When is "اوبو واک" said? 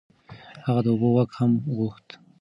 0.93-1.31